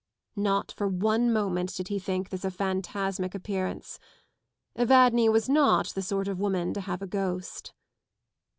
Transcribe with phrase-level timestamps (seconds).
[0.35, 3.99] Not for one moment did he think this a phantasmk appearance.
[4.75, 7.71] Evadne was not the sort of woman to have a ghost.